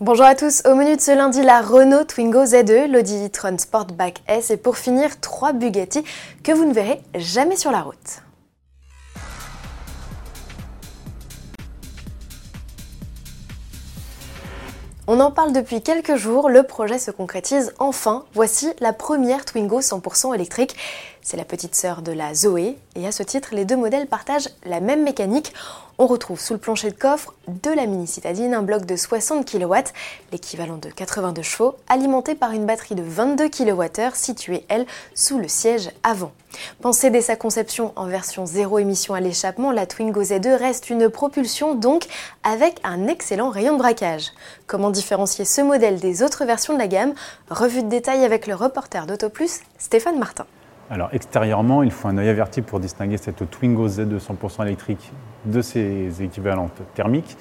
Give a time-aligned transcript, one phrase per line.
[0.00, 4.22] Bonjour à tous, au menu de ce lundi, la Renault Twingo Z2, l'Audi e-tron Sportback
[4.28, 6.04] S et pour finir, trois Bugatti
[6.44, 8.22] que vous ne verrez jamais sur la route.
[15.08, 18.24] On en parle depuis quelques jours, le projet se concrétise enfin.
[18.34, 20.76] Voici la première Twingo 100% électrique.
[21.30, 24.48] C'est la petite sœur de la Zoé et à ce titre, les deux modèles partagent
[24.64, 25.52] la même mécanique.
[25.98, 29.44] On retrouve sous le plancher de coffre de la mini citadine un bloc de 60
[29.44, 29.74] kW,
[30.32, 35.48] l'équivalent de 82 chevaux, alimenté par une batterie de 22 kWh située, elle, sous le
[35.48, 36.32] siège avant.
[36.80, 41.10] Pensée dès sa conception en version zéro émission à l'échappement, la Twingo Z2 reste une
[41.10, 42.06] propulsion donc
[42.42, 44.32] avec un excellent rayon de braquage.
[44.66, 47.12] Comment différencier ce modèle des autres versions de la gamme?
[47.50, 50.46] Revue de détail avec le reporter d'AutoPlus, Stéphane Martin.
[50.90, 55.12] Alors extérieurement, il faut un œil averti pour distinguer cette Twingo Z2 100% électrique
[55.44, 57.36] de ses équivalentes thermiques.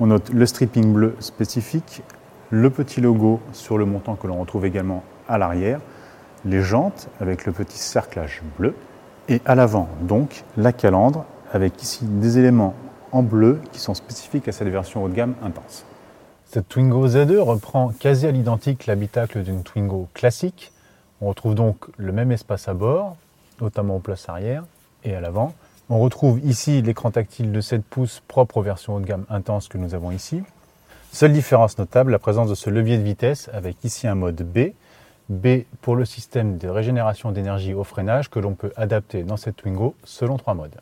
[0.00, 2.02] On note le stripping bleu spécifique,
[2.50, 5.78] le petit logo sur le montant que l'on retrouve également à l'arrière,
[6.44, 8.74] les jantes avec le petit cerclage bleu
[9.28, 12.74] et à l'avant donc la calandre avec ici des éléments
[13.12, 15.84] en bleu qui sont spécifiques à cette version haut de gamme intense.
[16.46, 20.72] Cette Twingo Z2 reprend quasi à l'identique l'habitacle d'une Twingo classique
[21.20, 23.16] on retrouve donc le même espace à bord,
[23.60, 24.64] notamment aux places arrière
[25.04, 25.54] et à l'avant.
[25.88, 29.68] On retrouve ici l'écran tactile de 7 pouces propre aux versions haut de gamme intense
[29.68, 30.42] que nous avons ici.
[31.12, 34.72] Seule différence notable, la présence de ce levier de vitesse avec ici un mode B.
[35.28, 39.56] B pour le système de régénération d'énergie au freinage que l'on peut adapter dans cette
[39.56, 40.76] Twingo selon trois modes.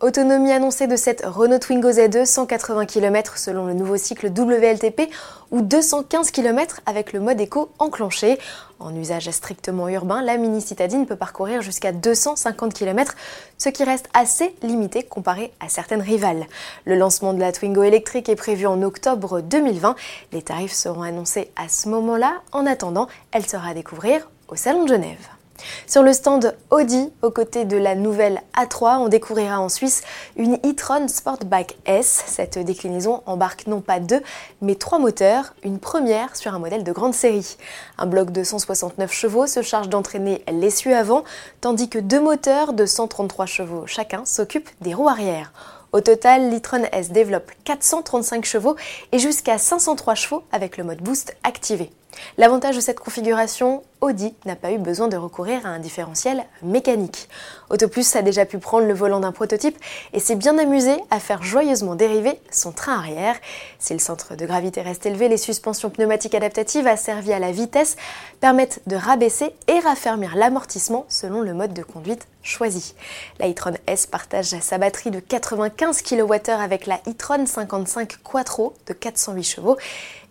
[0.00, 5.12] Autonomie annoncée de cette Renault Twingo Z2, 180 km selon le nouveau cycle WLTP
[5.50, 8.38] ou 215 km avec le mode éco enclenché.
[8.78, 13.14] En usage strictement urbain, la mini citadine peut parcourir jusqu'à 250 km,
[13.58, 16.46] ce qui reste assez limité comparé à certaines rivales.
[16.86, 19.96] Le lancement de la Twingo électrique est prévu en octobre 2020.
[20.32, 22.40] Les tarifs seront annoncés à ce moment-là.
[22.52, 25.39] En attendant, elle sera à découvrir au Salon de Genève.
[25.86, 30.02] Sur le stand Audi, aux côtés de la nouvelle A3, on découvrira en Suisse
[30.36, 32.24] une e-tron Sportback S.
[32.26, 34.22] Cette déclinaison embarque non pas deux,
[34.62, 37.56] mais trois moteurs, une première sur un modèle de grande série.
[37.98, 41.24] Un bloc de 169 chevaux se charge d'entraîner l'essieu avant,
[41.60, 45.52] tandis que deux moteurs de 133 chevaux chacun s'occupent des roues arrière.
[45.92, 48.76] Au total, l'e-tron S développe 435 chevaux
[49.10, 51.90] et jusqu'à 503 chevaux avec le mode boost activé.
[52.38, 57.28] L'avantage de cette configuration, Audi n'a pas eu besoin de recourir à un différentiel mécanique.
[57.68, 59.76] Autoplus a déjà pu prendre le volant d'un prototype
[60.14, 63.36] et s'est bien amusé à faire joyeusement dériver son train arrière.
[63.78, 67.96] Si le centre de gravité reste élevé, les suspensions pneumatiques adaptatives asservies à la vitesse
[68.40, 72.94] permettent de rabaisser et raffermir l'amortissement selon le mode de conduite choisi.
[73.38, 78.94] La e-tron S partage sa batterie de 95 kWh avec la e-tron 55 Quattro de
[78.94, 79.76] 408 chevaux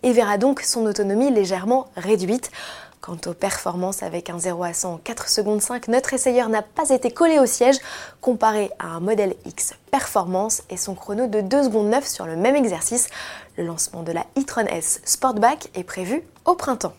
[0.02, 2.50] et verra donc son autonomie légèrement réduite.
[3.00, 6.60] Quant aux performances avec un 0 à 100 en 4 secondes 5, notre essayeur n'a
[6.60, 7.78] pas été collé au siège
[8.20, 12.36] comparé à un modèle X Performance et son chrono de 2 secondes 9 sur le
[12.36, 13.08] même exercice.
[13.56, 16.92] Le lancement de la e-tron S Sportback est prévu au printemps.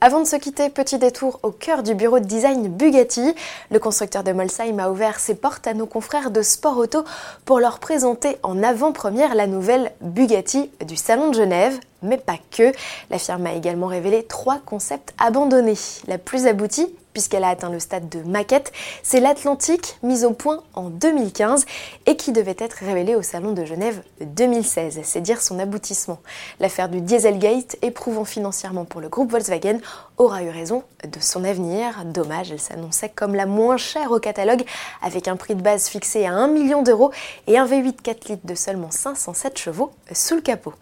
[0.00, 3.34] Avant de se quitter, petit détour au cœur du bureau de design Bugatti.
[3.72, 7.04] Le constructeur de Molsheim a ouvert ses portes à nos confrères de Sport Auto
[7.44, 11.80] pour leur présenter en avant-première la nouvelle Bugatti du Salon de Genève.
[12.02, 12.72] Mais pas que.
[13.10, 15.74] La firme a également révélé trois concepts abandonnés.
[16.06, 18.72] La plus aboutie, puisqu'elle a atteint le stade de maquette,
[19.02, 21.66] c'est l'Atlantique, mise au point en 2015
[22.06, 25.00] et qui devait être révélée au Salon de Genève 2016.
[25.02, 26.20] C'est dire son aboutissement.
[26.60, 29.80] L'affaire du Dieselgate, éprouvant financièrement pour le groupe Volkswagen,
[30.16, 32.04] aura eu raison de son avenir.
[32.04, 34.62] Dommage, elle s'annonçait comme la moins chère au catalogue,
[35.02, 37.10] avec un prix de base fixé à 1 million d'euros
[37.48, 40.74] et un V8 4 litres de seulement 507 chevaux sous le capot.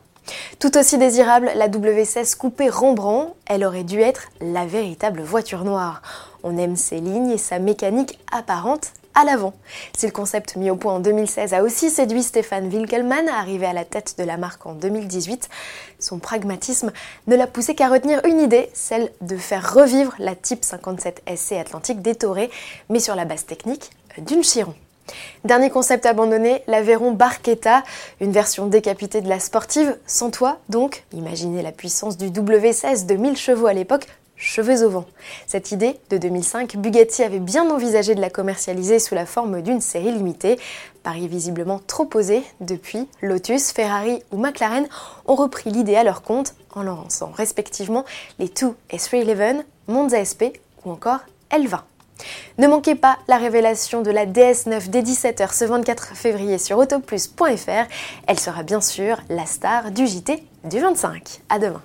[0.58, 6.02] Tout aussi désirable, la W16 coupée Rembrandt, elle aurait dû être la véritable voiture noire.
[6.42, 9.54] On aime ses lignes et sa mécanique apparente à l'avant.
[9.96, 13.72] Si le concept mis au point en 2016 a aussi séduit Stéphane Winkelmann, arrivé à
[13.72, 15.48] la tête de la marque en 2018,
[15.98, 16.92] son pragmatisme
[17.26, 21.52] ne l'a poussé qu'à retenir une idée, celle de faire revivre la Type 57 SC
[21.52, 22.50] Atlantique détorée,
[22.90, 24.74] mais sur la base technique d'une Chiron.
[25.44, 27.82] Dernier concept abandonné, l'Aveyron Barquetta,
[28.20, 31.04] une version décapitée de la sportive, sans toit donc.
[31.12, 34.06] Imaginez la puissance du W16 de 1000 chevaux à l'époque,
[34.36, 35.06] cheveux au vent.
[35.46, 39.80] Cette idée, de 2005, Bugatti avait bien envisagé de la commercialiser sous la forme d'une
[39.80, 40.58] série limitée.
[41.02, 44.86] Paris visiblement trop osé, depuis, Lotus, Ferrari ou McLaren
[45.26, 48.04] ont repris l'idée à leur compte en lançant respectivement
[48.38, 51.20] les 2 et 311, Monza SP ou encore
[51.50, 51.80] L20.
[52.58, 57.86] Ne manquez pas la révélation de la DS9 dès 17h ce 24 février sur autoplus.fr.
[58.26, 61.40] Elle sera bien sûr la star du JT du 25.
[61.48, 61.82] À demain.